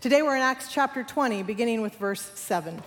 [0.00, 2.80] Today we're in Acts chapter 20, beginning with verse 7.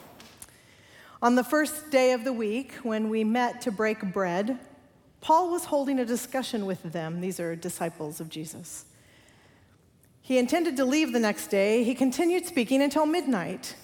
[1.22, 4.58] On the first day of the week, when we met to break bread,
[5.20, 7.20] Paul was holding a discussion with them.
[7.20, 8.86] These are disciples of Jesus.
[10.22, 11.84] He intended to leave the next day.
[11.84, 13.76] He continued speaking until midnight.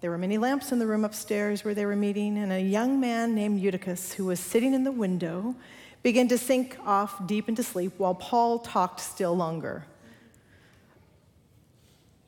[0.00, 3.00] There were many lamps in the room upstairs where they were meeting, and a young
[3.00, 5.56] man named Eutychus, who was sitting in the window,
[6.04, 9.86] began to sink off deep into sleep while Paul talked still longer.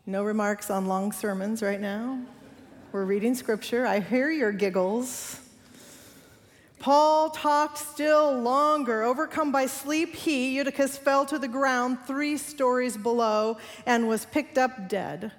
[0.09, 2.21] No remarks on long sermons right now.
[2.93, 3.85] We're reading scripture.
[3.85, 5.41] I hear your giggles.
[6.79, 9.03] Paul talked still longer.
[9.03, 14.59] Overcome by sleep, he, Eutychus, fell to the ground three stories below and was picked
[14.59, 15.33] up dead.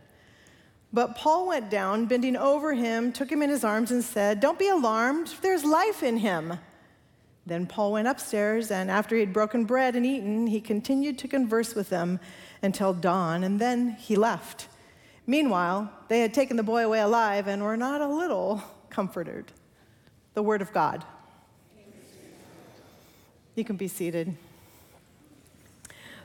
[0.92, 4.60] But Paul went down, bending over him, took him in his arms, and said, Don't
[4.60, 6.60] be alarmed, there's life in him.
[7.46, 11.30] Then Paul went upstairs, and after he had broken bread and eaten, he continued to
[11.30, 12.20] converse with them
[12.62, 14.68] until dawn, and then he left.
[15.26, 19.52] Meanwhile, they had taken the boy away alive and were not a little comforted.
[20.34, 21.04] The word of God.
[23.56, 24.36] You can be seated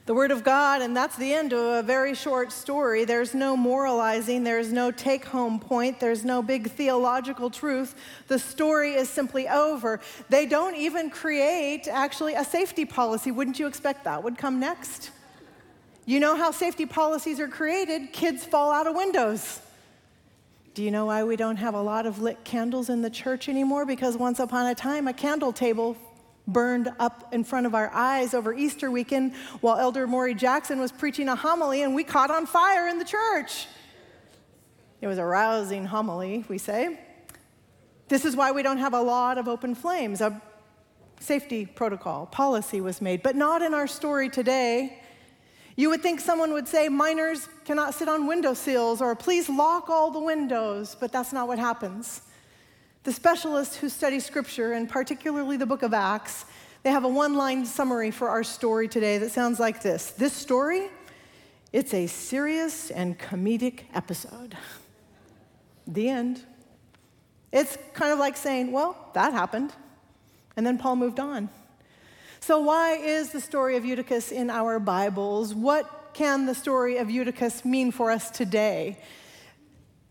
[0.04, 3.04] the Word of God, and that's the end of a very short story.
[3.04, 7.94] There's no moralizing, there's no take home point, there's no big theological truth.
[8.26, 10.00] The story is simply over.
[10.28, 13.30] They don't even create actually a safety policy.
[13.30, 15.10] Wouldn't you expect that would come next?
[16.12, 19.62] You know how safety policies are created kids fall out of windows.
[20.74, 23.48] Do you know why we don't have a lot of lit candles in the church
[23.48, 23.86] anymore?
[23.86, 25.96] Because once upon a time, a candle table
[26.46, 30.92] burned up in front of our eyes over Easter weekend while Elder Maury Jackson was
[30.92, 33.66] preaching a homily and we caught on fire in the church.
[35.00, 37.00] It was a rousing homily, we say.
[38.08, 40.20] This is why we don't have a lot of open flames.
[40.20, 40.42] A
[41.20, 44.98] safety protocol, policy was made, but not in our story today.
[45.76, 50.10] You would think someone would say, minors cannot sit on windowsills, or please lock all
[50.10, 52.22] the windows, but that's not what happens.
[53.04, 56.44] The specialists who study scripture, and particularly the book of Acts,
[56.82, 60.32] they have a one line summary for our story today that sounds like this This
[60.32, 60.88] story,
[61.72, 64.56] it's a serious and comedic episode.
[65.86, 66.42] The end.
[67.50, 69.72] It's kind of like saying, well, that happened.
[70.56, 71.48] And then Paul moved on.
[72.44, 75.54] So, why is the story of Eutychus in our Bibles?
[75.54, 78.98] What can the story of Eutychus mean for us today?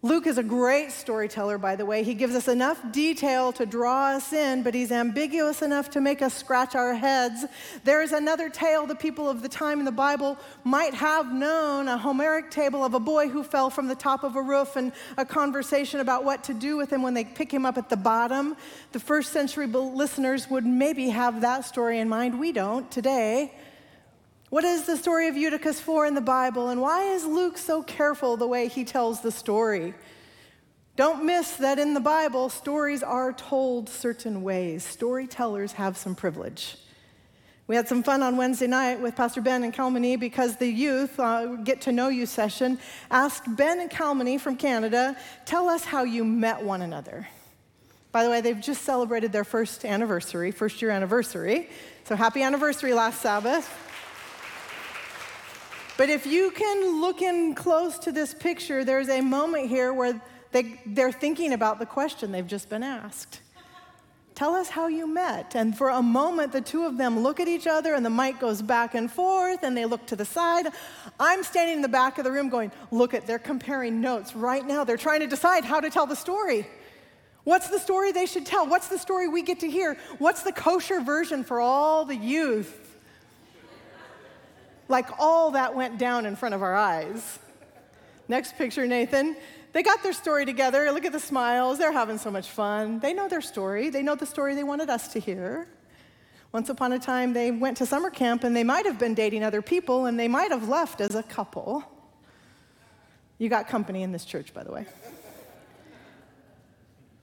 [0.03, 2.01] Luke is a great storyteller, by the way.
[2.01, 6.23] He gives us enough detail to draw us in, but he's ambiguous enough to make
[6.23, 7.45] us scratch our heads.
[7.84, 11.88] There is another tale the people of the time in the Bible might have known
[11.88, 14.91] a Homeric tale of a boy who fell from the top of a roof and
[15.17, 17.97] a conversation about what to do with him when they pick him up at the
[17.97, 18.57] bottom.
[18.94, 22.39] The first century listeners would maybe have that story in mind.
[22.39, 23.53] We don't today.
[24.51, 27.81] What is the story of Eutychus for in the Bible, and why is Luke so
[27.81, 29.94] careful the way he tells the story?
[30.97, 34.84] Don't miss that in the Bible, stories are told certain ways.
[34.84, 36.75] Storytellers have some privilege.
[37.67, 41.18] We had some fun on Wednesday night with Pastor Ben and Calmany because the youth
[41.18, 42.78] uh, get to know you session
[43.09, 47.25] asked Ben and Calmany from Canada, tell us how you met one another.
[48.12, 51.69] By the way, they've just celebrated their first anniversary, first year anniversary.
[52.03, 53.88] So happy anniversary last Sabbath.
[56.01, 60.19] But if you can look in close to this picture, there's a moment here where
[60.51, 63.39] they, they're thinking about the question they've just been asked.
[64.34, 65.56] Tell us how you met.
[65.56, 68.39] And for a moment, the two of them look at each other, and the mic
[68.39, 70.69] goes back and forth, and they look to the side.
[71.19, 74.66] I'm standing in the back of the room going, Look at, they're comparing notes right
[74.66, 74.83] now.
[74.83, 76.66] They're trying to decide how to tell the story.
[77.44, 78.66] What's the story they should tell?
[78.66, 80.00] What's the story we get to hear?
[80.18, 82.81] What's the kosher version for all the youth?
[84.91, 87.40] Like all that went down in front of our eyes.
[88.28, 89.35] Next picture, Nathan.
[89.74, 90.91] They got their story together.
[90.91, 91.78] Look at the smiles.
[91.78, 93.00] They're having so much fun.
[93.00, 93.90] They know their story.
[93.90, 95.68] They know the story they wanted us to hear.
[96.51, 99.44] Once upon a time, they went to summer camp and they might have been dating
[99.44, 101.84] other people and they might have left as a couple.
[103.38, 104.86] You got company in this church, by the way.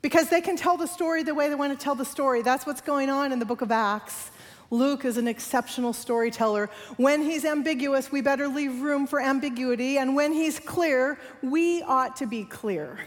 [0.00, 2.40] Because they can tell the story the way they want to tell the story.
[2.40, 4.30] That's what's going on in the book of Acts.
[4.70, 6.68] Luke is an exceptional storyteller.
[6.96, 9.98] When he's ambiguous, we better leave room for ambiguity.
[9.98, 12.98] And when he's clear, we ought to be clear.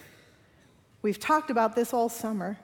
[1.01, 2.57] We've talked about this all summer.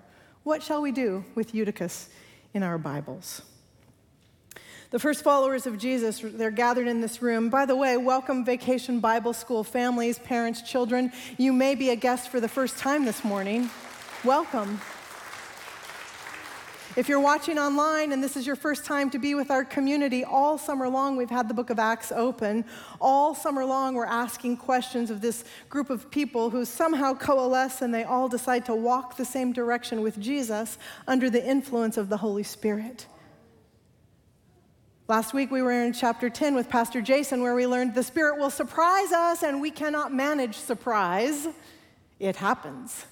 [0.44, 2.10] What shall we do with Eutychus
[2.54, 3.42] in our Bibles?
[4.90, 7.50] The first followers of Jesus, they're gathered in this room.
[7.50, 11.12] By the way, welcome Vacation Bible School families, parents, children.
[11.38, 13.70] You may be a guest for the first time this morning.
[14.24, 14.80] Welcome.
[16.98, 20.24] If you're watching online and this is your first time to be with our community,
[20.24, 22.66] all summer long we've had the book of Acts open.
[23.00, 27.94] All summer long we're asking questions of this group of people who somehow coalesce and
[27.94, 32.18] they all decide to walk the same direction with Jesus under the influence of the
[32.18, 33.06] Holy Spirit.
[35.08, 38.40] Last week we were in chapter 10 with Pastor Jason where we learned the Spirit
[38.40, 41.48] will surprise us and we cannot manage surprise.
[42.20, 43.06] It happens.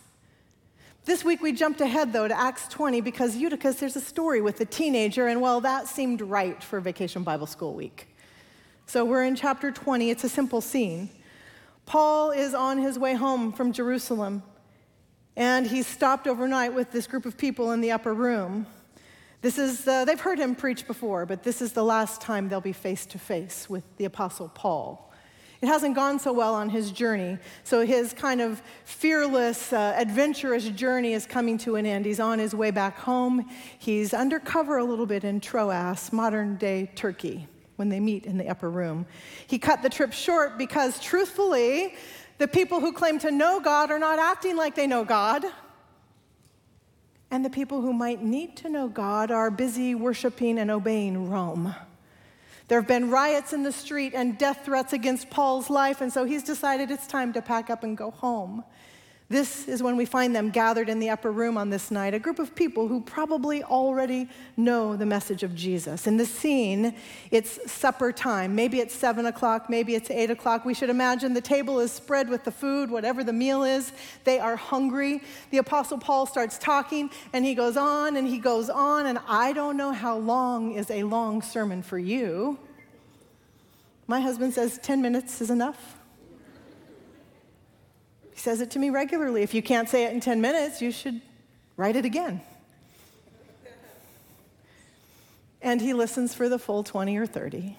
[1.06, 4.60] This week we jumped ahead, though, to Acts 20 because Eutychus, there's a story with
[4.60, 8.08] a teenager, and well, that seemed right for Vacation Bible School week.
[8.88, 10.10] So we're in chapter 20.
[10.10, 11.12] It's a simple scene.
[11.86, 14.42] Paul is on his way home from Jerusalem,
[15.36, 18.66] and he's stopped overnight with this group of people in the upper room.
[19.44, 22.62] This is, uh, they've heard him preach before, but this is the last time they'll
[22.62, 25.05] be face to face with the Apostle Paul.
[25.66, 27.40] It hasn't gone so well on his journey.
[27.64, 32.06] So his kind of fearless, uh, adventurous journey is coming to an end.
[32.06, 33.50] He's on his way back home.
[33.80, 37.48] He's undercover a little bit in Troas, modern day Turkey,
[37.78, 39.08] when they meet in the upper room.
[39.48, 41.96] He cut the trip short because, truthfully,
[42.38, 45.44] the people who claim to know God are not acting like they know God.
[47.32, 51.74] And the people who might need to know God are busy worshiping and obeying Rome.
[52.68, 56.26] There have been riots in the street and death threats against Paul's life, and so
[56.26, 58.64] he's decided it's time to pack up and go home.
[59.28, 62.20] This is when we find them gathered in the upper room on this night, a
[62.20, 66.06] group of people who probably already know the message of Jesus.
[66.06, 66.94] In the scene,
[67.32, 68.54] it's supper time.
[68.54, 70.64] Maybe it's seven o'clock, maybe it's eight o'clock.
[70.64, 73.94] We should imagine the table is spread with the food, whatever the meal is.
[74.26, 75.24] They are hungry.
[75.50, 79.54] The Apostle Paul starts talking, and he goes on and he goes on, and I
[79.54, 82.60] don't know how long is a long sermon for you.
[84.06, 85.95] My husband says 10 minutes is enough.
[88.46, 89.42] Says it to me regularly.
[89.42, 91.20] If you can't say it in 10 minutes, you should
[91.78, 92.42] write it again.
[95.64, 97.76] And he listens for the full 20 or 30.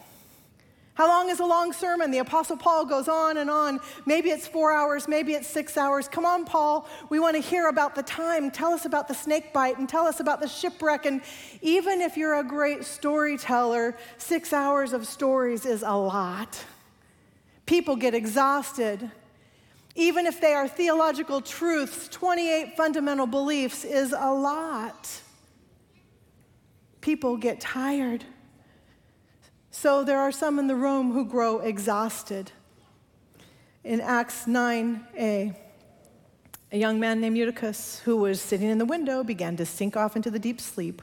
[0.94, 2.10] How long is a long sermon?
[2.10, 3.78] The Apostle Paul goes on and on.
[4.06, 6.08] Maybe it's four hours, maybe it's six hours.
[6.08, 8.50] Come on, Paul, we want to hear about the time.
[8.50, 11.06] Tell us about the snake bite and tell us about the shipwreck.
[11.06, 11.20] And
[11.62, 16.58] even if you're a great storyteller, six hours of stories is a lot.
[17.66, 19.12] People get exhausted.
[19.96, 25.22] Even if they are theological truths, 28 fundamental beliefs is a lot.
[27.00, 28.22] People get tired.
[29.70, 32.52] So there are some in the room who grow exhausted.
[33.84, 35.56] In Acts 9a,
[36.72, 40.14] a young man named Eutychus, who was sitting in the window, began to sink off
[40.14, 41.00] into the deep sleep,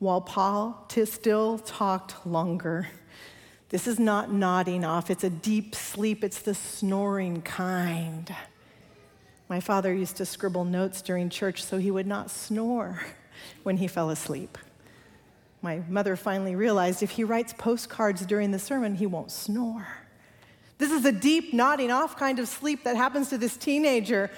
[0.00, 2.88] while Paul still talked longer.
[3.72, 8.32] This is not nodding off, it's a deep sleep, it's the snoring kind.
[9.48, 13.00] My father used to scribble notes during church so he would not snore
[13.62, 14.58] when he fell asleep.
[15.62, 19.86] My mother finally realized if he writes postcards during the sermon, he won't snore.
[20.76, 24.30] This is a deep, nodding off kind of sleep that happens to this teenager.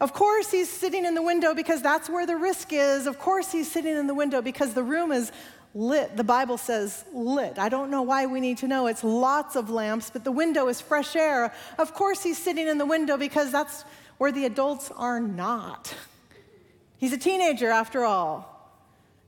[0.00, 3.06] Of course, he's sitting in the window because that's where the risk is.
[3.06, 5.30] Of course, he's sitting in the window because the room is
[5.74, 6.16] lit.
[6.16, 7.58] The Bible says lit.
[7.58, 8.86] I don't know why we need to know.
[8.86, 11.52] It's lots of lamps, but the window is fresh air.
[11.78, 13.84] Of course, he's sitting in the window because that's
[14.18, 15.94] where the adults are not.
[16.98, 18.72] He's a teenager, after all.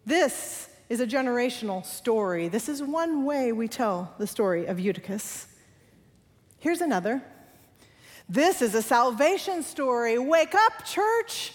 [0.05, 2.49] This is a generational story.
[2.49, 5.47] This is one way we tell the story of Eutychus.
[6.59, 7.23] Here's another.
[8.29, 10.19] This is a salvation story.
[10.19, 11.53] Wake up, church.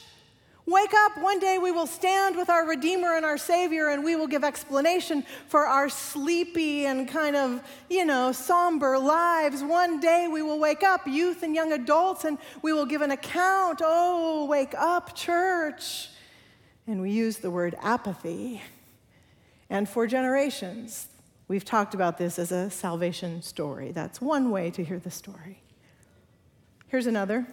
[0.67, 4.15] Wake up, one day we will stand with our Redeemer and our Savior, and we
[4.15, 9.61] will give explanation for our sleepy and kind of, you know, somber lives.
[9.61, 13.11] One day we will wake up, youth and young adults, and we will give an
[13.11, 13.81] account.
[13.83, 16.09] Oh, wake up, church.
[16.87, 18.59] And we use the word apathy.
[19.69, 21.09] And for generations,
[21.47, 23.91] we've talked about this as a salvation story.
[23.91, 25.61] That's one way to hear the story.
[26.87, 27.45] Here's another.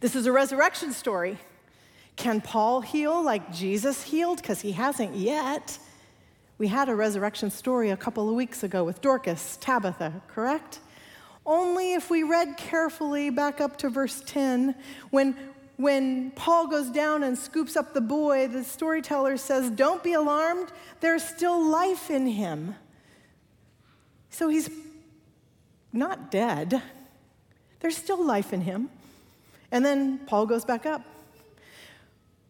[0.00, 1.36] This is a resurrection story.
[2.16, 4.38] Can Paul heal like Jesus healed?
[4.40, 5.78] Because he hasn't yet.
[6.58, 10.80] We had a resurrection story a couple of weeks ago with Dorcas, Tabitha, correct?
[11.44, 14.74] Only if we read carefully back up to verse 10,
[15.10, 15.36] when,
[15.76, 20.72] when Paul goes down and scoops up the boy, the storyteller says, Don't be alarmed,
[21.00, 22.74] there's still life in him.
[24.30, 24.70] So he's
[25.92, 26.82] not dead,
[27.80, 28.88] there's still life in him.
[29.70, 31.02] And then Paul goes back up.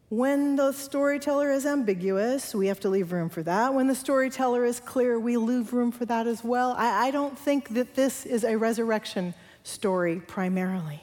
[0.08, 3.74] When the storyteller is ambiguous, we have to leave room for that.
[3.74, 6.74] When the storyteller is clear, we leave room for that as well.
[6.78, 9.34] I, I, don't think that this is a resurrection
[9.64, 11.00] story primarily.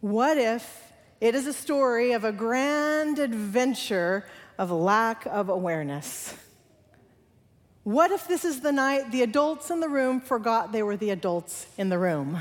[0.00, 4.26] What if it is a story of a grand adventure
[4.58, 6.34] of lack of awareness.
[7.84, 11.10] What if this is the night the adults in the room forgot they were the
[11.10, 12.40] adults in the room?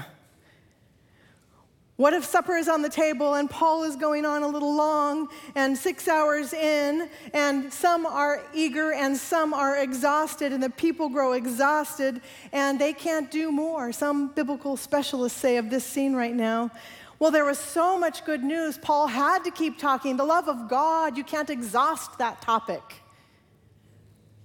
[2.01, 5.29] What if supper is on the table and Paul is going on a little long
[5.53, 11.09] and six hours in, and some are eager and some are exhausted, and the people
[11.09, 12.21] grow exhausted
[12.53, 13.91] and they can't do more?
[13.91, 16.71] Some biblical specialists say of this scene right now.
[17.19, 18.79] Well, there was so much good news.
[18.79, 20.17] Paul had to keep talking.
[20.17, 22.81] The love of God, you can't exhaust that topic.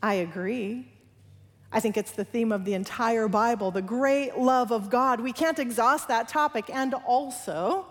[0.02, 0.92] I agree.
[1.76, 5.21] I think it's the theme of the entire Bible, the great love of God.
[5.21, 6.71] We can't exhaust that topic.
[6.73, 7.85] And also,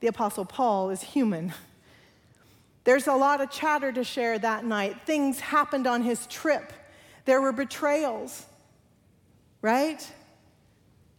[0.00, 1.52] the Apostle Paul is human.
[2.82, 4.96] There's a lot of chatter to share that night.
[5.06, 6.72] Things happened on his trip.
[7.24, 8.46] There were betrayals,
[9.62, 10.04] right?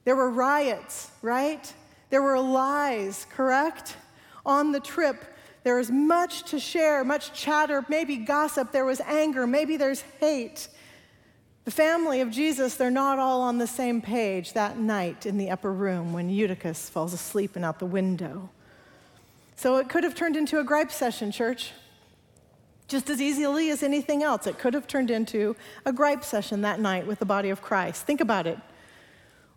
[0.03, 1.73] There were riots, right?
[2.09, 3.95] There were lies, correct?
[4.45, 5.23] On the trip,
[5.63, 10.67] there was much to share, much chatter, maybe gossip, there was anger, maybe there's hate.
[11.65, 15.49] The family of Jesus, they're not all on the same page that night in the
[15.49, 18.49] upper room when Eutychus falls asleep and out the window.
[19.55, 21.71] So it could have turned into a gripe session, church.
[22.87, 25.55] Just as easily as anything else, it could have turned into
[25.85, 28.03] a gripe session that night with the body of Christ.
[28.05, 28.59] Think about it.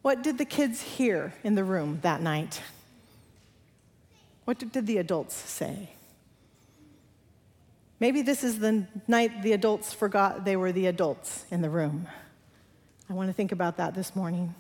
[0.01, 2.63] What did the kids hear in the room that night?
[4.47, 5.91] What did the adults say?
[8.01, 12.07] Maybe this is the night the adults forgot they were the adults in the room.
[13.11, 14.55] I want to think about that this morning.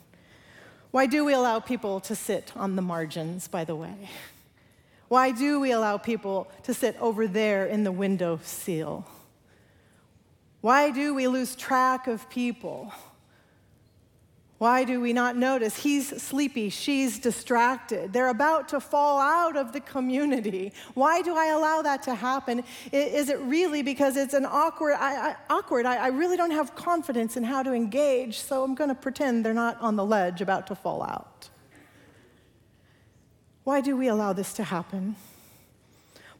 [0.90, 4.08] Why do we allow people to sit on the margins, by the way?
[5.08, 9.06] Why do we allow people to sit over there in the window sill?
[10.60, 12.92] Why do we lose track of people?
[14.58, 15.76] Why do we not notice?
[15.76, 18.12] He's sleepy, she's distracted.
[18.12, 20.72] They're about to fall out of the community.
[20.94, 22.64] Why do I allow that to happen?
[22.90, 26.74] Is it really because it's an awkward, I, I awkward, I, I really don't have
[26.74, 30.40] confidence in how to engage, so I'm going to pretend they're not on the ledge
[30.40, 31.48] about to fall out?
[33.62, 35.14] Why do we allow this to happen?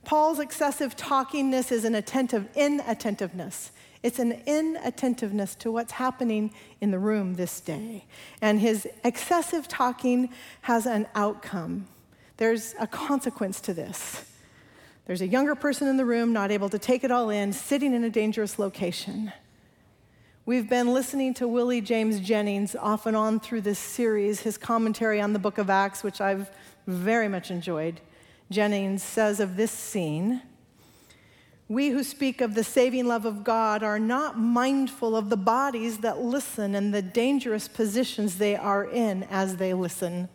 [0.05, 3.71] Paul's excessive talkingness is an attentive inattentiveness.
[4.03, 8.05] It's an inattentiveness to what's happening in the room this day.
[8.41, 10.31] And his excessive talking
[10.63, 11.87] has an outcome.
[12.37, 14.25] There's a consequence to this.
[15.07, 17.95] There's a younger person in the room not able to take it all in, sitting
[17.95, 19.33] in a dangerous location.
[20.47, 25.21] We've been listening to Willie James Jennings off and on through this series, his commentary
[25.21, 26.51] on the book of Acts, which I've
[26.87, 28.01] very much enjoyed.
[28.51, 30.41] Jennings says of this scene,
[31.69, 35.99] we who speak of the saving love of God are not mindful of the bodies
[35.99, 40.31] that listen and the dangerous positions they are in as they listen.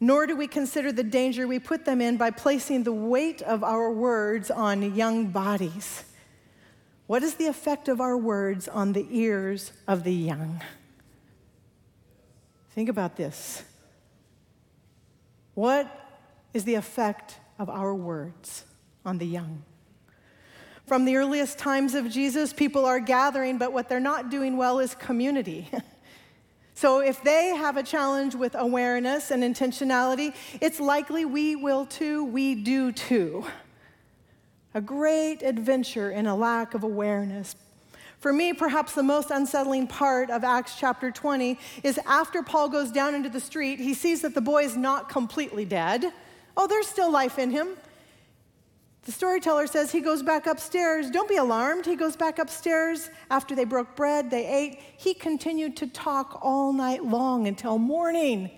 [0.00, 3.62] Nor do we consider the danger we put them in by placing the weight of
[3.62, 6.04] our words on young bodies.
[7.06, 10.60] What is the effect of our words on the ears of the young?
[12.70, 13.62] Think about this.
[15.54, 15.86] What
[16.52, 18.64] is the effect of our words
[19.04, 19.62] on the young?
[20.92, 24.78] From the earliest times of Jesus, people are gathering, but what they're not doing well
[24.78, 25.70] is community.
[26.74, 32.26] so if they have a challenge with awareness and intentionality, it's likely we will too,
[32.26, 33.46] we do too.
[34.74, 37.56] A great adventure in a lack of awareness.
[38.18, 42.90] For me, perhaps the most unsettling part of Acts chapter 20 is after Paul goes
[42.90, 46.04] down into the street, he sees that the boy is not completely dead.
[46.54, 47.78] Oh, there's still life in him.
[49.04, 51.10] The storyteller says he goes back upstairs.
[51.10, 51.86] Don't be alarmed.
[51.86, 54.78] He goes back upstairs after they broke bread, they ate.
[54.96, 58.50] He continued to talk all night long until morning.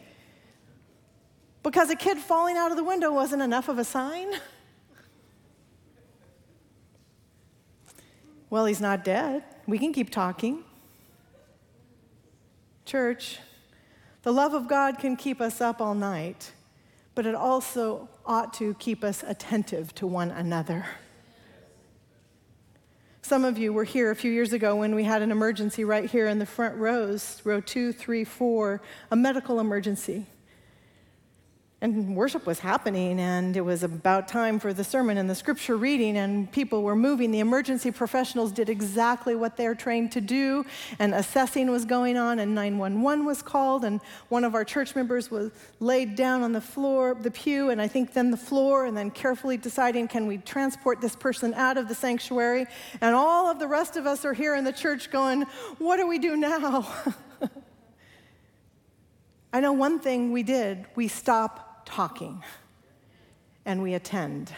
[1.62, 4.34] Because a kid falling out of the window wasn't enough of a sign.
[8.50, 9.42] Well, he's not dead.
[9.66, 10.62] We can keep talking.
[12.84, 13.38] Church,
[14.22, 16.52] the love of God can keep us up all night
[17.14, 20.86] but it also ought to keep us attentive to one another.
[23.22, 26.10] Some of you were here a few years ago when we had an emergency right
[26.10, 30.26] here in the front rows, row two, three, four, a medical emergency.
[31.84, 35.76] And worship was happening, and it was about time for the sermon and the scripture
[35.76, 37.30] reading, and people were moving.
[37.30, 40.64] The emergency professionals did exactly what they're trained to do,
[40.98, 44.00] and assessing was going on, and 911 was called, and
[44.30, 47.86] one of our church members was laid down on the floor, the pew, and I
[47.86, 51.88] think then the floor, and then carefully deciding, can we transport this person out of
[51.88, 52.64] the sanctuary?
[53.02, 55.42] And all of the rest of us are here in the church going,
[55.76, 56.90] what do we do now?
[59.52, 62.42] I know one thing we did we stopped talking
[63.64, 64.52] and we attend.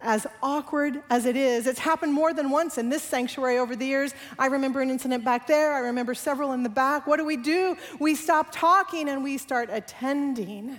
[0.00, 3.86] as awkward as it is, it's happened more than once in this sanctuary over the
[3.86, 4.14] years.
[4.38, 7.06] I remember an incident back there, I remember several in the back.
[7.06, 7.76] What do we do?
[7.98, 10.78] We stop talking and we start attending.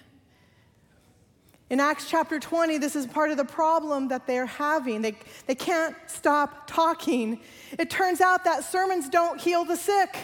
[1.71, 5.01] In Acts chapter 20, this is part of the problem that they're having.
[5.01, 5.15] They,
[5.47, 7.39] they can't stop talking.
[7.79, 10.15] It turns out that sermons don't heal the sick,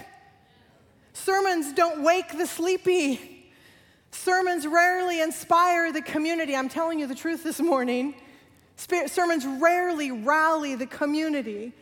[1.14, 3.41] sermons don't wake the sleepy,
[4.12, 6.56] sermons rarely inspire the community.
[6.56, 8.16] I'm telling you the truth this morning.
[9.08, 11.74] Sermons rarely rally the community.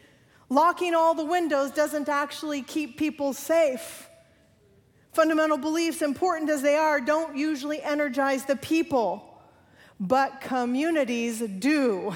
[0.49, 4.09] Locking all the windows doesn't actually keep people safe.
[5.11, 9.41] Fundamental beliefs, important as they are, don't usually energize the people,
[9.99, 12.15] but communities do.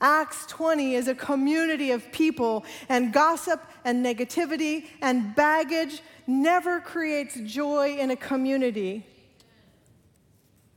[0.00, 7.34] Acts 20 is a community of people, and gossip and negativity and baggage never creates
[7.40, 9.04] joy in a community.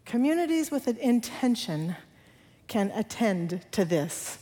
[0.05, 1.95] Communities with an intention
[2.67, 4.39] can attend to this.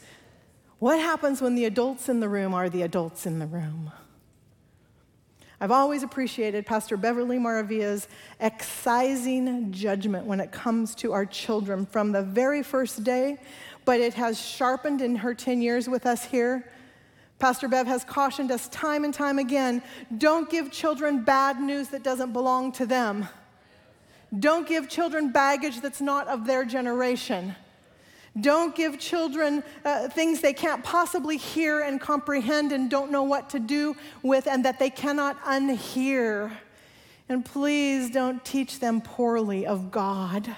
[0.77, 3.91] What happens when the adults in the room are the adults in the room?
[5.59, 8.07] I've always appreciated Pastor Beverly Maravilla's
[8.39, 13.37] excising judgment when it comes to our children from the very first day,
[13.83, 16.71] but it has sharpened in her 10 years with us here.
[17.39, 19.81] Pastor Bev has cautioned us time and time again
[20.17, 23.27] don't give children bad news that doesn't belong to them.
[24.37, 27.55] Don't give children baggage that's not of their generation.
[28.39, 33.49] Don't give children uh, things they can't possibly hear and comprehend and don't know what
[33.51, 36.51] to do with and that they cannot unhear.
[37.27, 40.55] And please don't teach them poorly of God.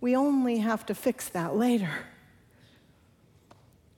[0.00, 2.06] We only have to fix that later.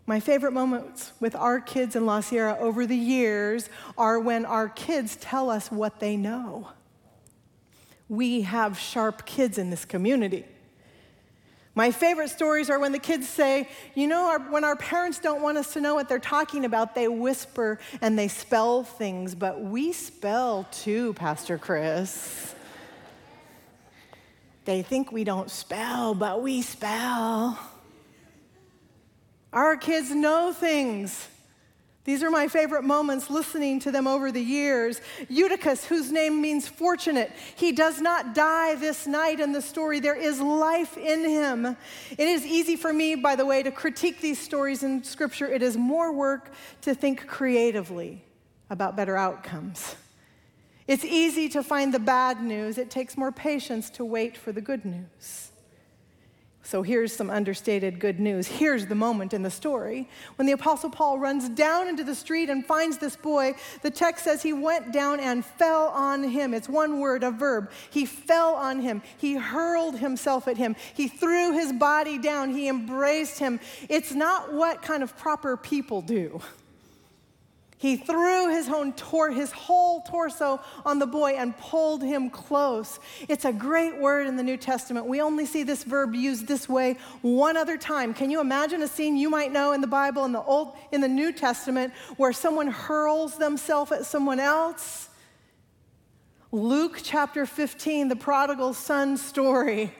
[0.07, 4.69] My favorite moments with our kids in La Sierra over the years are when our
[4.69, 6.69] kids tell us what they know
[8.09, 10.45] we have sharp kids in this community.
[11.75, 15.43] My favorite stories are when the kids say, you know, our, when our parents don't
[15.43, 19.61] want us to know what they're talking about, they whisper and they spell things, but
[19.61, 22.55] we spell too, Pastor Chris.
[24.65, 27.59] They think we don't spell, but we spell.
[29.57, 31.29] Our kids know things.
[32.05, 35.01] These are my favorite moments listening to them over the years.
[35.31, 39.99] Eutychus, whose name means fortunate, he does not die this night in the story.
[39.99, 41.65] There is life in him.
[41.65, 45.51] It is easy for me, by the way, to critique these stories in Scripture.
[45.51, 48.23] It is more work to think creatively
[48.69, 49.97] about better outcomes.
[50.87, 54.61] It's easy to find the bad news, it takes more patience to wait for the
[54.61, 55.51] good news.
[56.67, 58.49] So here's some understated good news.
[58.49, 62.51] Here's the moment in the story when the Apostle Paul runs down into the street
[62.51, 63.55] and finds this boy.
[63.83, 66.53] The text says he went down and fell on him.
[66.53, 67.71] It's one word, a verb.
[67.91, 69.03] He fell on him.
[69.17, 70.75] He hurled himself at him.
[70.93, 72.53] He threw his body down.
[72.53, 73.61] He embraced him.
[73.89, 76.41] It's not what kind of proper people do.
[77.87, 82.99] He threw his, own tor- his whole torso on the boy and pulled him close.
[83.29, 85.07] It's a great word in the New Testament.
[85.07, 88.13] We only see this verb used this way one other time.
[88.13, 91.01] Can you imagine a scene you might know in the Bible in the Old in
[91.01, 95.09] the New Testament where someone hurls themselves at someone else?
[96.51, 99.95] Luke chapter 15, the prodigal son story.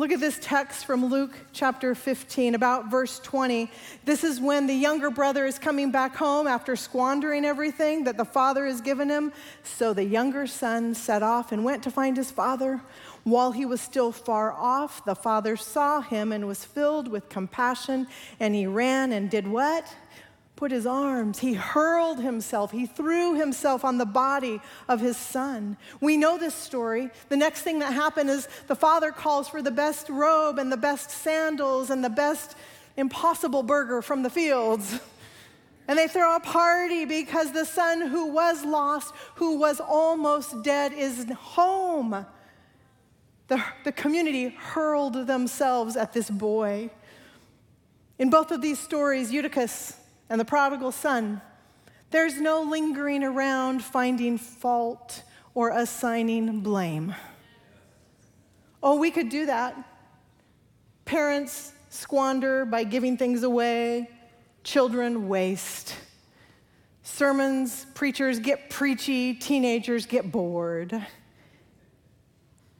[0.00, 3.70] Look at this text from Luke chapter 15, about verse 20.
[4.06, 8.24] This is when the younger brother is coming back home after squandering everything that the
[8.24, 9.30] father has given him.
[9.62, 12.80] So the younger son set off and went to find his father.
[13.24, 18.06] While he was still far off, the father saw him and was filled with compassion,
[18.40, 19.84] and he ran and did what?
[20.60, 25.74] Put his arms, he hurled himself, he threw himself on the body of his son.
[26.02, 27.08] We know this story.
[27.30, 30.76] The next thing that happened is the father calls for the best robe and the
[30.76, 32.56] best sandals and the best
[32.98, 35.00] impossible burger from the fields.
[35.88, 40.92] And they throw a party because the son who was lost, who was almost dead,
[40.92, 42.24] is home.
[43.48, 46.90] The, the community hurled themselves at this boy.
[48.20, 49.96] In both of these stories, Eutychus
[50.30, 51.42] and the prodigal son,
[52.10, 57.14] there's no lingering around finding fault or assigning blame.
[58.82, 59.76] Oh, we could do that.
[61.04, 64.08] Parents squander by giving things away,
[64.62, 65.96] children waste.
[67.02, 71.04] Sermons, preachers get preachy, teenagers get bored.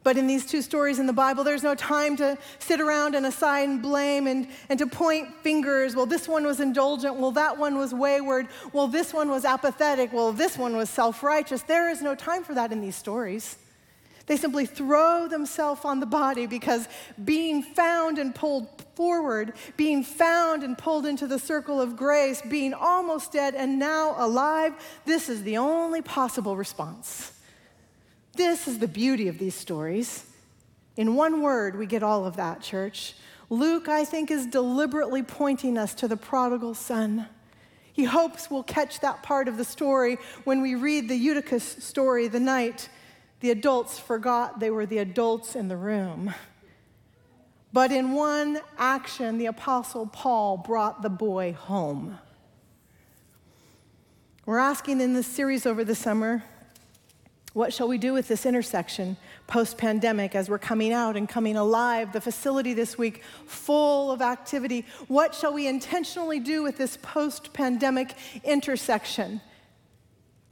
[0.03, 3.27] But in these two stories in the Bible, there's no time to sit around and
[3.27, 5.95] assign blame and, and to point fingers.
[5.95, 7.17] Well, this one was indulgent.
[7.17, 8.49] Well, that one was wayward.
[8.73, 10.13] Well, this one was apathetic.
[10.13, 11.63] Well, this one was self righteous.
[11.63, 13.59] There is no time for that in these stories.
[14.25, 16.89] They simply throw themselves on the body because
[17.25, 22.73] being found and pulled forward, being found and pulled into the circle of grace, being
[22.73, 27.33] almost dead and now alive, this is the only possible response.
[28.41, 30.25] This is the beauty of these stories.
[30.97, 33.13] In one word, we get all of that, church.
[33.51, 37.27] Luke, I think, is deliberately pointing us to the prodigal son.
[37.93, 42.29] He hopes we'll catch that part of the story when we read the Eutychus story
[42.29, 42.89] the night
[43.41, 46.33] the adults forgot they were the adults in the room.
[47.75, 52.19] But in one action, the Apostle Paul brought the boy home.
[54.47, 56.43] We're asking in this series over the summer
[57.53, 61.57] what shall we do with this intersection post pandemic as we're coming out and coming
[61.57, 62.13] alive?
[62.13, 64.87] The facility this week full of activity.
[65.09, 69.41] What shall we intentionally do with this post pandemic intersection?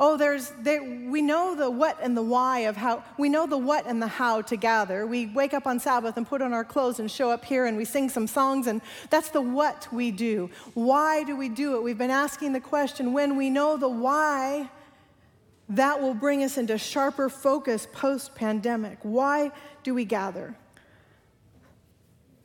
[0.00, 3.58] Oh, there's, they, we know the what and the why of how, we know the
[3.58, 5.06] what and the how to gather.
[5.08, 7.76] We wake up on Sabbath and put on our clothes and show up here and
[7.76, 8.80] we sing some songs, and
[9.10, 10.50] that's the what we do.
[10.74, 11.82] Why do we do it?
[11.82, 14.70] We've been asking the question when we know the why,
[15.68, 18.98] that will bring us into sharper focus post pandemic.
[19.02, 19.52] Why
[19.82, 20.56] do we gather?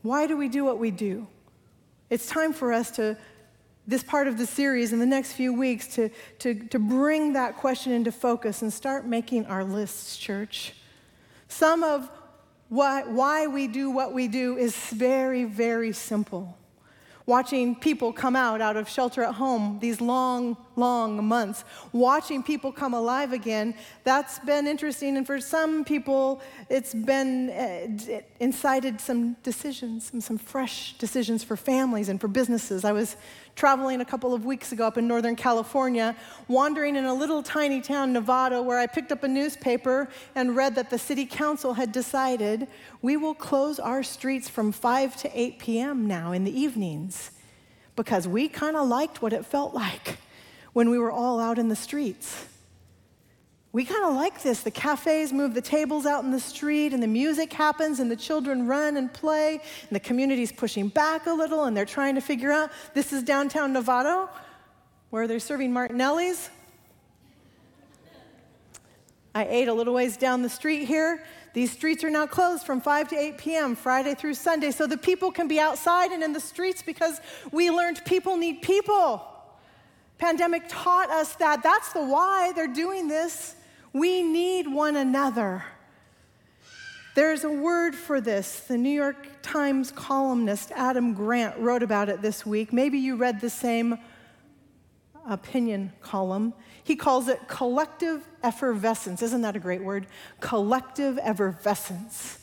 [0.02, 1.28] Why do we do what we do?
[2.10, 3.18] It's time for us to
[3.88, 6.10] this part of the series in the next few weeks to,
[6.40, 10.74] to, to bring that question into focus and start making our lists, church.
[11.50, 12.10] Some of
[12.70, 16.58] what, why we do what we do is very, very simple
[17.26, 22.72] watching people come out out of shelter at home these long, long months, watching people
[22.72, 25.18] come alive again, that's been interesting.
[25.18, 31.56] And for some people, it's been uh, incited some decisions, some, some fresh decisions for
[31.56, 32.86] families and for businesses.
[32.86, 33.16] I was
[33.56, 36.16] traveling a couple of weeks ago up in Northern California,
[36.48, 40.76] wandering in a little tiny town, Novato, where I picked up a newspaper and read
[40.76, 42.68] that the city council had decided
[43.02, 46.08] we will close our streets from 5 to 8 p.m.
[46.08, 47.32] now in the evenings
[47.96, 50.18] because we kind of liked what it felt like
[50.74, 52.46] when we were all out in the streets
[53.74, 54.62] we kind of like this.
[54.62, 58.16] The cafes move the tables out in the street, and the music happens, and the
[58.16, 62.22] children run and play, and the community's pushing back a little, and they're trying to
[62.22, 64.30] figure out this is downtown Novato,
[65.10, 66.52] where they're serving Martinelli's.
[69.34, 71.24] I ate a little ways down the street here.
[71.56, 74.98] These streets are now closed from 5 to 8 p.m., Friday through Sunday, so the
[74.98, 77.20] people can be outside and in the streets because
[77.52, 79.33] we learned people need people.
[80.24, 81.62] Pandemic taught us that.
[81.64, 83.56] That's the why they're doing this.
[83.92, 85.66] We need one another.
[87.14, 88.62] There's a word for this.
[88.62, 92.72] The New York Times columnist Adam Grant wrote about it this week.
[92.72, 94.00] Maybe you read the same
[95.28, 96.54] opinion column.
[96.86, 99.22] He calls it collective effervescence.
[99.22, 100.08] Isn't that a great word?
[100.40, 102.40] Collective effervescence.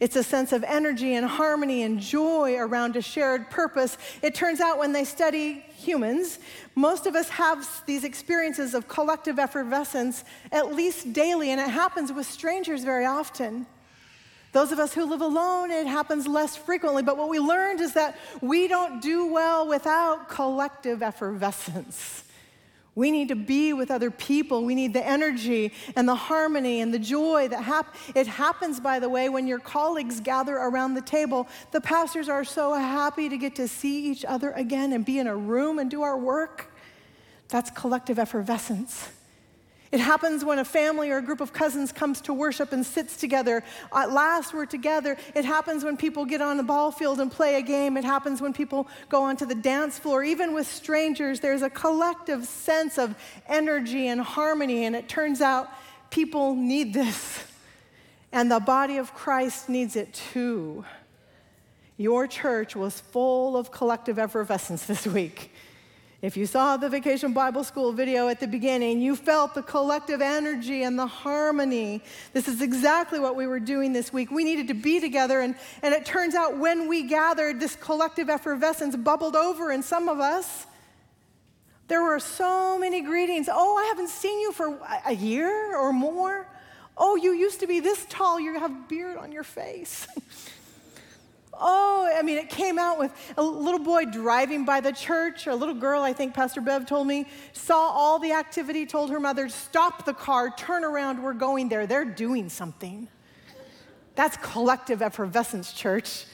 [0.00, 3.96] It's a sense of energy and harmony and joy around a shared purpose.
[4.22, 6.38] It turns out when they study humans,
[6.74, 12.12] most of us have these experiences of collective effervescence at least daily, and it happens
[12.12, 13.66] with strangers very often.
[14.52, 17.02] Those of us who live alone, it happens less frequently.
[17.02, 22.23] But what we learned is that we don't do well without collective effervescence.
[22.96, 24.64] We need to be with other people.
[24.64, 29.00] We need the energy and the harmony and the joy that hap- it happens by
[29.00, 31.48] the way when your colleagues gather around the table.
[31.72, 35.26] The pastors are so happy to get to see each other again and be in
[35.26, 36.72] a room and do our work.
[37.48, 39.08] That's collective effervescence.
[39.94, 43.16] It happens when a family or a group of cousins comes to worship and sits
[43.16, 43.62] together.
[43.94, 45.16] At last, we're together.
[45.36, 47.96] It happens when people get on the ball field and play a game.
[47.96, 50.24] It happens when people go onto the dance floor.
[50.24, 53.14] Even with strangers, there's a collective sense of
[53.46, 54.84] energy and harmony.
[54.84, 55.70] And it turns out
[56.10, 57.44] people need this.
[58.32, 60.84] And the body of Christ needs it too.
[61.96, 65.52] Your church was full of collective effervescence this week.
[66.24, 70.22] If you saw the Vacation Bible School video at the beginning, you felt the collective
[70.22, 72.00] energy and the harmony.
[72.32, 74.30] This is exactly what we were doing this week.
[74.30, 78.30] We needed to be together, and, and it turns out when we gathered, this collective
[78.30, 80.64] effervescence bubbled over in some of us.
[81.88, 83.50] There were so many greetings.
[83.52, 86.46] Oh, I haven't seen you for a year or more.
[86.96, 90.08] Oh, you used to be this tall, you have beard on your face.
[91.60, 95.50] Oh, I mean, it came out with a little boy driving by the church, or
[95.50, 99.20] a little girl, I think Pastor Bev told me, saw all the activity, told her
[99.20, 101.86] mother, stop the car, turn around, we're going there.
[101.86, 103.08] They're doing something.
[104.14, 106.26] That's collective effervescence, church.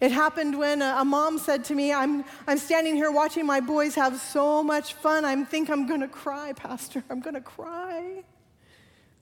[0.00, 3.60] It happened when a, a mom said to me, I'm, I'm standing here watching my
[3.60, 5.24] boys have so much fun.
[5.24, 7.02] I think I'm to cry, Pastor.
[7.08, 8.24] I'm to cry.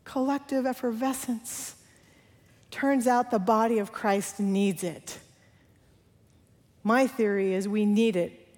[0.05, 1.77] collective effervescence.
[2.73, 5.19] Turns out the body of Christ needs it.
[6.83, 8.49] My theory is we need it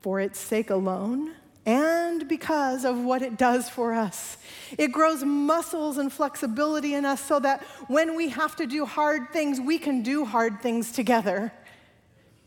[0.00, 1.32] for its sake alone
[1.64, 4.36] and because of what it does for us.
[4.76, 9.32] It grows muscles and flexibility in us so that when we have to do hard
[9.32, 11.52] things, we can do hard things together.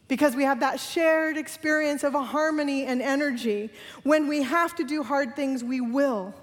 [0.09, 3.71] Because we have that shared experience of a harmony and energy.
[4.03, 6.33] When we have to do hard things, we will.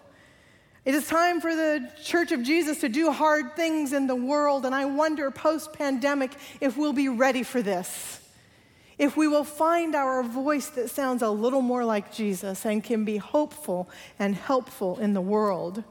[0.84, 4.66] It is time for the Church of Jesus to do hard things in the world,
[4.66, 8.22] and I wonder post pandemic if we'll be ready for this
[9.02, 13.04] if we will find our voice that sounds a little more like Jesus and can
[13.04, 15.82] be hopeful and helpful in the world.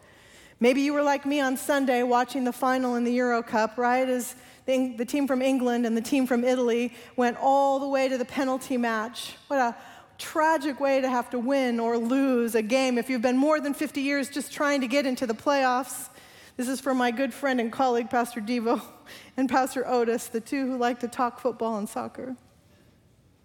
[0.61, 4.07] Maybe you were like me on Sunday watching the final in the Euro Cup, right?
[4.07, 8.07] As the, the team from England and the team from Italy went all the way
[8.07, 9.33] to the penalty match.
[9.47, 9.75] What a
[10.21, 13.73] tragic way to have to win or lose a game if you've been more than
[13.73, 16.09] 50 years just trying to get into the playoffs.
[16.55, 18.81] This is for my good friend and colleague, Pastor Devo,
[19.37, 22.35] and Pastor Otis, the two who like to talk football and soccer.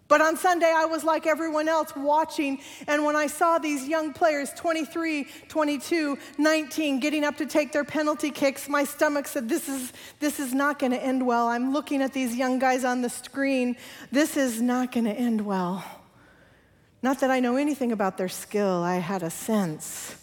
[0.08, 2.60] But on Sunday, I was like everyone else watching.
[2.86, 7.84] And when I saw these young players, 23, 22, 19, getting up to take their
[7.84, 11.48] penalty kicks, my stomach said, This is, this is not going to end well.
[11.48, 13.76] I'm looking at these young guys on the screen.
[14.12, 15.84] This is not going to end well.
[17.02, 20.16] Not that I know anything about their skill, I had a sense.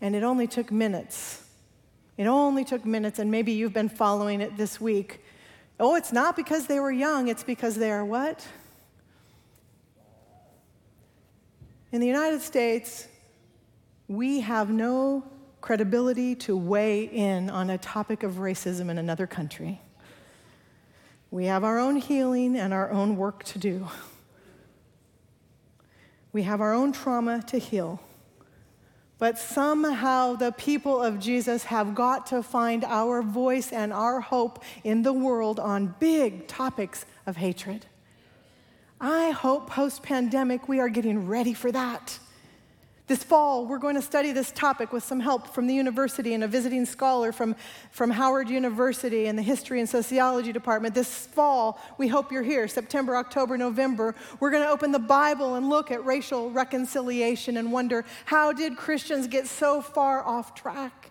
[0.00, 1.46] And it only took minutes.
[2.16, 5.20] It only took minutes, and maybe you've been following it this week
[5.80, 8.46] Oh, it's not because they were young, it's because they are what?
[11.90, 13.08] In the United States,
[14.06, 15.24] we have no
[15.60, 19.80] credibility to weigh in on a topic of racism in another country.
[21.32, 23.88] We have our own healing and our own work to do.
[26.32, 28.00] We have our own trauma to heal.
[29.18, 34.62] But somehow the people of Jesus have got to find our voice and our hope
[34.82, 37.86] in the world on big topics of hatred.
[39.00, 42.18] I hope post pandemic we are getting ready for that.
[43.12, 46.42] This fall, we're going to study this topic with some help from the university and
[46.42, 47.56] a visiting scholar from,
[47.90, 50.94] from Howard University and the History and Sociology Department.
[50.94, 54.14] This fall, we hope you're here, September, October, November.
[54.40, 58.78] We're going to open the Bible and look at racial reconciliation and wonder how did
[58.78, 61.10] Christians get so far off track?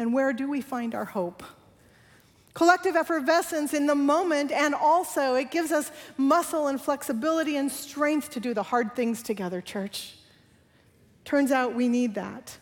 [0.00, 1.44] And where do we find our hope?
[2.54, 8.30] Collective effervescence in the moment, and also it gives us muscle and flexibility and strength
[8.30, 10.17] to do the hard things together, church.
[11.28, 12.56] Turns out we need that.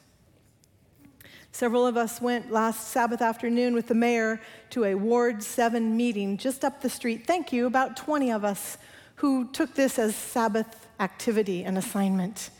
[1.53, 6.37] Several of us went last Sabbath afternoon with the mayor to a Ward 7 meeting
[6.37, 7.29] just up the street.
[7.29, 8.77] Thank you, about 20 of us
[9.15, 12.51] who took this as Sabbath activity and assignment.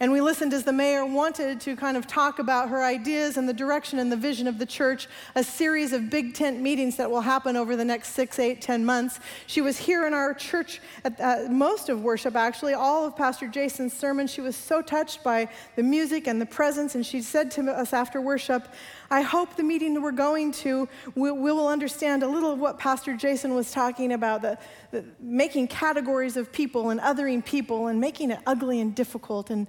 [0.00, 3.48] And we listened as the mayor wanted to kind of talk about her ideas and
[3.48, 7.10] the direction and the vision of the church, a series of big tent meetings that
[7.10, 9.18] will happen over the next six, eight, ten months.
[9.48, 13.48] She was here in our church at uh, most of worship, actually, all of Pastor
[13.48, 14.28] Jason's sermon.
[14.28, 17.92] She was so touched by the music and the presence, and she said to us
[17.92, 18.68] after worship,
[19.10, 22.58] I hope the meeting that we're going to, we, we will understand a little of
[22.58, 24.58] what Pastor Jason was talking about the,
[24.90, 29.48] the, making categories of people and othering people and making it ugly and difficult.
[29.48, 29.66] And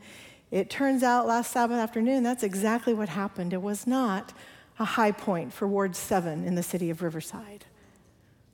[0.51, 3.53] it turns out last Sabbath afternoon, that's exactly what happened.
[3.53, 4.33] It was not
[4.77, 7.65] a high point for Ward 7 in the city of Riverside.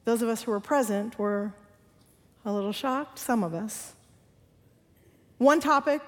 [0.03, 1.51] Those of us who were present were
[2.45, 3.93] a little shocked, some of us.
[5.39, 6.01] One topic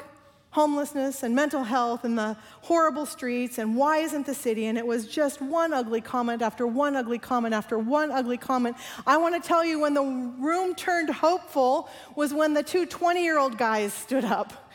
[0.51, 4.65] homelessness and mental health and the horrible streets and why isn't the city?
[4.65, 8.77] And it was just one ugly comment after one ugly comment after one ugly comment.
[9.05, 13.23] I want to tell you when the room turned hopeful was when the two 20
[13.23, 14.71] year old guys stood up.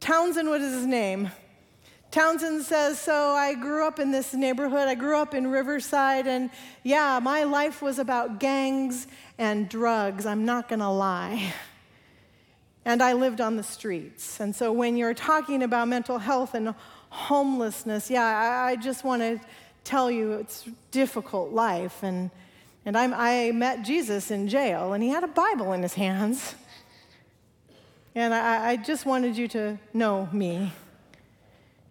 [0.00, 1.30] Townsend was his name.
[2.10, 4.88] Townsend says, So I grew up in this neighborhood.
[4.88, 6.50] I grew up in Riverside, and
[6.82, 9.06] yeah, my life was about gangs
[9.38, 10.26] and drugs.
[10.26, 11.52] I'm not going to lie
[12.84, 14.40] and I lived on the streets.
[14.40, 16.74] And so when you're talking about mental health and
[17.10, 19.40] homelessness, yeah, I, I just want to
[19.84, 22.02] tell you it's difficult life.
[22.02, 22.30] And,
[22.86, 26.54] and I'm, I met Jesus in jail, and he had a Bible in his hands.
[28.14, 30.72] And I, I just wanted you to know me.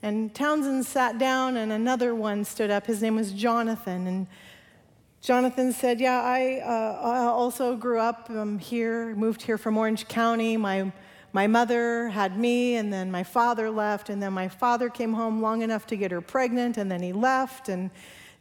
[0.02, 2.88] And Townsend sat down, and another one stood up.
[2.88, 4.08] His name was Jonathan.
[4.08, 4.28] And
[5.22, 10.08] Jonathan said, Yeah, I, uh, I also grew up um, here, moved here from Orange
[10.08, 10.56] County.
[10.56, 10.94] My,
[11.34, 15.42] my mother had me, and then my father left, and then my father came home
[15.42, 17.68] long enough to get her pregnant, and then he left.
[17.68, 17.92] And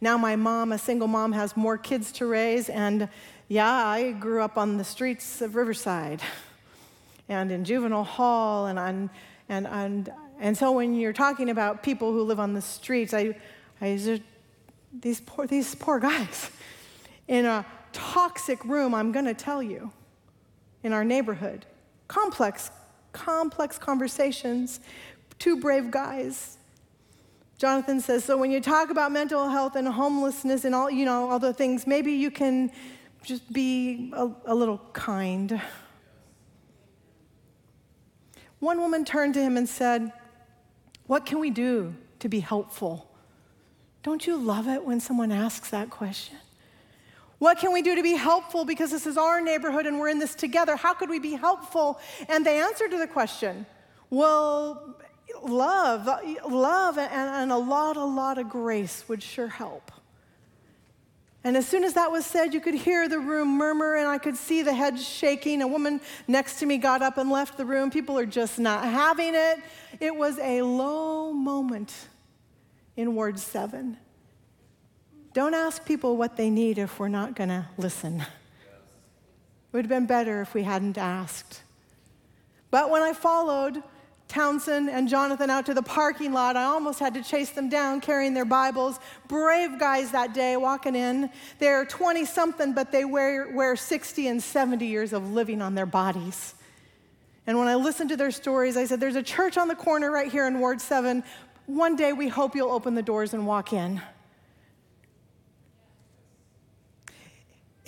[0.01, 2.69] now my mom, a single mom, has more kids to raise.
[2.69, 3.09] And
[3.49, 6.23] yeah, I grew up on the streets of Riverside
[7.29, 9.11] and in juvenile hall, and, on,
[9.49, 13.37] and, and And so when you're talking about people who live on the streets, I,
[13.81, 14.21] I
[14.93, 16.53] these poor, these poor guys
[17.29, 19.93] in a toxic room, I'm going to tell you,
[20.83, 21.67] in our neighborhood.
[22.09, 22.71] Complex,
[23.13, 24.81] complex conversations.
[25.39, 26.57] Two brave guys.
[27.59, 31.29] Jonathan says, so when you talk about mental health and homelessness and all, you know,
[31.29, 32.71] all the things, maybe you can
[33.25, 35.61] just be a, a little kind.
[38.61, 40.13] One woman turned to him and said,
[41.07, 43.11] What can we do to be helpful?
[44.05, 46.37] Don't you love it when someone asks that question?
[47.39, 50.19] What can we do to be helpful because this is our neighborhood and we're in
[50.19, 50.77] this together?
[50.77, 52.01] How could we be helpful?
[52.29, 53.65] And they answered to the question,
[54.11, 54.97] well,
[55.43, 56.09] love,
[56.49, 59.93] love and, and a lot, a lot of grace would sure help.
[61.45, 64.19] And as soon as that was said, you could hear the room murmur, and I
[64.19, 65.63] could see the heads shaking.
[65.63, 67.91] A woman next to me got up and left the room.
[67.91, 69.61] People are just not having it.
[70.01, 71.95] It was a low moment
[72.97, 73.97] in Ward 7.
[75.35, 78.21] Don't ask people what they need if we're not going to listen.
[78.21, 78.27] It
[79.73, 81.63] would have been better if we hadn't asked.
[82.71, 83.83] But when I followed
[84.29, 88.01] Townsend and Jonathan out to the parking lot, I almost had to chase them down
[88.01, 88.99] carrying their Bibles.
[89.27, 91.31] Brave guys that day walking in.
[91.59, 95.87] They're 20 something, but they wear, wear 60 and 70 years of living on their
[95.87, 96.55] bodies.
[97.47, 100.11] And when I listened to their stories, I said, There's a church on the corner
[100.11, 101.25] right here in Ward 7.
[101.65, 104.03] One day we hope you'll open the doors and walk in.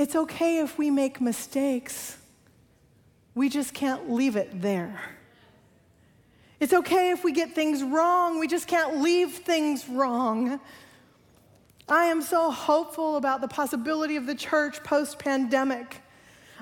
[0.01, 2.17] It's okay if we make mistakes,
[3.35, 4.99] we just can't leave it there.
[6.59, 10.59] It's okay if we get things wrong, we just can't leave things wrong.
[11.87, 16.01] I am so hopeful about the possibility of the church post pandemic.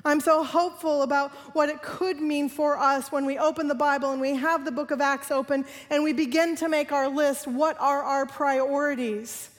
[0.05, 4.11] I'm so hopeful about what it could mean for us when we open the Bible
[4.11, 7.46] and we have the book of Acts open and we begin to make our list.
[7.46, 9.51] What are our priorities?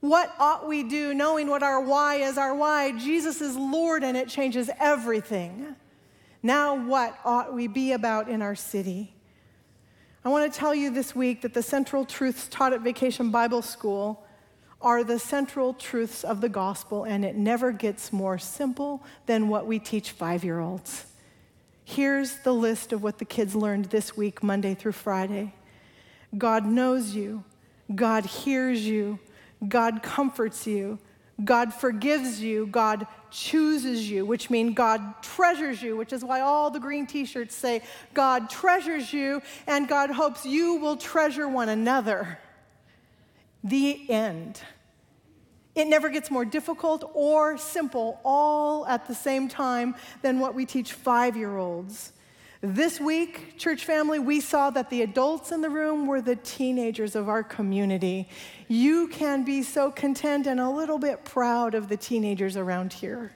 [0.00, 2.38] What ought we do, knowing what our why is?
[2.38, 5.76] Our why, Jesus is Lord, and it changes everything.
[6.42, 9.12] Now, what ought we be about in our city?
[10.24, 13.60] I want to tell you this week that the central truths taught at Vacation Bible
[13.60, 14.24] School
[14.80, 19.66] are the central truths of the gospel, and it never gets more simple than what
[19.66, 21.04] we teach five year olds.
[21.84, 25.52] Here's the list of what the kids learned this week, Monday through Friday
[26.38, 27.44] God knows you,
[27.94, 29.18] God hears you,
[29.66, 30.98] God comforts you,
[31.44, 36.70] God forgives you, God chooses you, which means God treasures you, which is why all
[36.70, 37.82] the green t shirts say,
[38.14, 42.38] God treasures you, and God hopes you will treasure one another.
[43.62, 44.60] The end.
[45.74, 50.66] It never gets more difficult or simple all at the same time than what we
[50.66, 52.12] teach five year olds.
[52.62, 57.16] This week, church family, we saw that the adults in the room were the teenagers
[57.16, 58.28] of our community.
[58.68, 63.32] You can be so content and a little bit proud of the teenagers around here.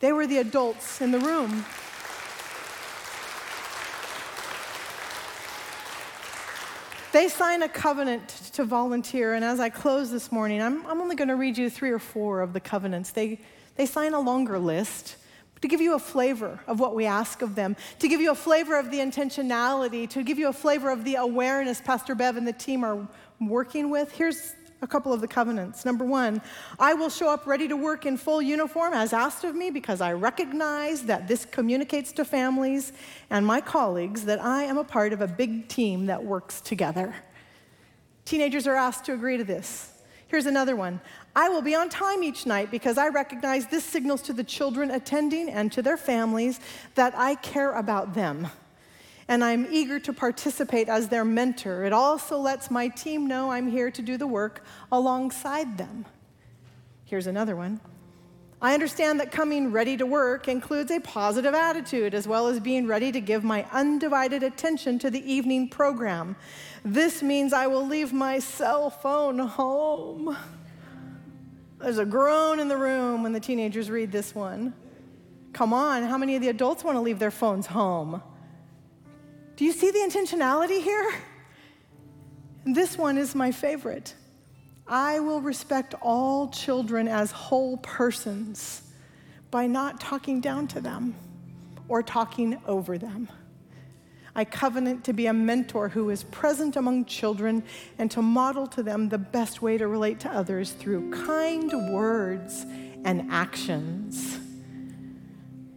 [0.00, 1.64] They were the adults in the room.
[7.12, 11.16] They sign a covenant to volunteer, and as I close this morning, I'm, I'm only
[11.16, 13.12] going to read you three or four of the covenants.
[13.12, 13.40] They,
[13.76, 15.16] they sign a longer list
[15.62, 18.34] to give you a flavor of what we ask of them, to give you a
[18.34, 22.46] flavor of the intentionality, to give you a flavor of the awareness Pastor Bev and
[22.46, 23.08] the team are
[23.40, 24.12] working with.
[24.12, 25.84] Here's a couple of the covenants.
[25.84, 26.42] Number one,
[26.80, 30.00] I will show up ready to work in full uniform as asked of me because
[30.00, 32.92] I recognize that this communicates to families
[33.30, 37.14] and my colleagues that I am a part of a big team that works together.
[38.24, 39.91] Teenagers are asked to agree to this.
[40.32, 40.98] Here's another one
[41.36, 44.90] I will be on time each night because I recognize this signals to the children
[44.90, 46.58] attending and to their families
[46.94, 48.48] that I care about them.
[49.28, 51.84] And I'm eager to participate as their mentor.
[51.84, 56.06] It also lets my team know I'm here to do the work alongside them.
[57.04, 57.78] Here's another one.
[58.62, 62.86] I understand that coming ready to work includes a positive attitude as well as being
[62.86, 66.36] ready to give my undivided attention to the evening program.
[66.84, 70.36] This means I will leave my cell phone home.
[71.80, 74.74] There's a groan in the room when the teenagers read this one.
[75.52, 78.22] Come on, how many of the adults want to leave their phones home?
[79.56, 81.12] Do you see the intentionality here?
[82.64, 84.14] This one is my favorite.
[84.92, 88.82] I will respect all children as whole persons
[89.50, 91.14] by not talking down to them
[91.88, 93.30] or talking over them.
[94.36, 97.64] I covenant to be a mentor who is present among children
[97.96, 102.66] and to model to them the best way to relate to others through kind words
[103.02, 104.38] and actions.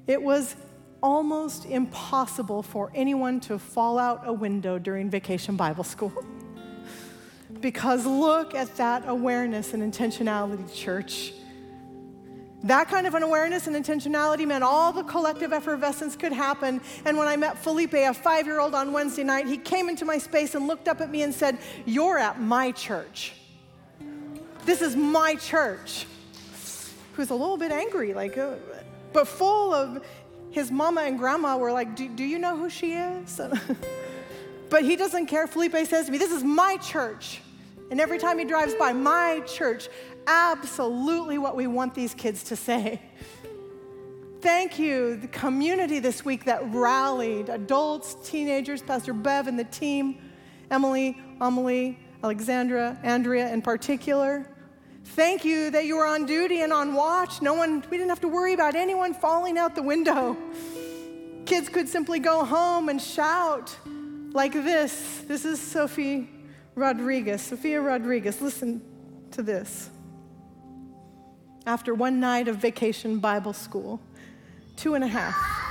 [0.08, 0.58] It was
[1.02, 6.12] almost impossible for anyone to fall out a window during vacation Bible school.
[7.66, 11.34] Because look at that awareness and intentionality, church.
[12.62, 16.80] That kind of an awareness and intentionality meant all the collective effervescence could happen.
[17.06, 20.06] And when I met Felipe, a five year old, on Wednesday night, he came into
[20.06, 21.58] my space and looked up at me and said,
[21.88, 23.34] You're at my church.
[24.64, 26.06] This is my church.
[27.16, 28.58] He was a little bit angry, like, uh,
[29.12, 30.06] but full of
[30.52, 33.42] his mama and grandma were like, Do, do you know who she is?
[34.70, 35.48] but he doesn't care.
[35.48, 37.42] Felipe says to me, This is my church.
[37.92, 39.90] And every time he drives by my church,
[40.28, 43.02] absolutely what we want these kids to say.
[44.42, 50.20] Thank you, the community this week that rallied adults, teenagers, Pastor Bev and the team,
[50.70, 54.48] Emily, Amelie, Alexandra, Andrea in particular.
[55.04, 57.42] Thank you that you were on duty and on watch.
[57.42, 60.36] No one, we didn't have to worry about anyone falling out the window.
[61.46, 63.76] Kids could simply go home and shout
[64.34, 65.24] like this.
[65.28, 66.30] This is Sophie
[66.76, 68.42] Rodriguez, Sophia Rodriguez.
[68.42, 68.82] Listen
[69.32, 69.90] to this
[71.66, 74.00] after one night of vacation Bible school.
[74.76, 75.65] Two and a half.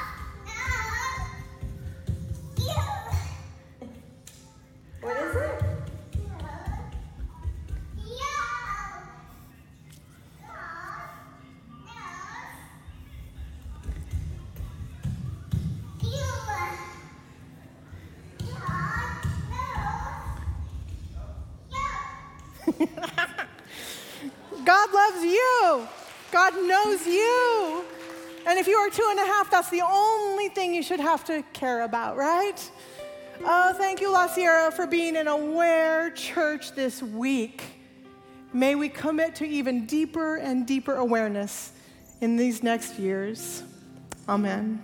[28.55, 31.25] And if you are two and a half, that's the only thing you should have
[31.25, 32.71] to care about, right?
[33.45, 37.65] Oh, thank you, La Sierra, for being an aware church this week.
[38.53, 41.73] May we commit to even deeper and deeper awareness
[42.21, 43.65] in these next years.
[44.29, 44.81] Amen.